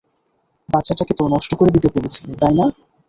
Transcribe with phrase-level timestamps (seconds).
[0.69, 2.65] বাচ্চাটাকে তো নষ্ট করে দিতে বলেছিলে, তাই না?